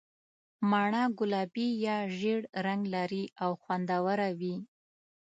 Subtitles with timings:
[0.69, 4.55] مڼه ګلابي یا ژېړ رنګ لري او خوندوره وي.